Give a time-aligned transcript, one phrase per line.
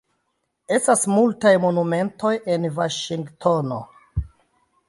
[0.77, 3.79] Estas multaj monumentoj en Vaŝingtono.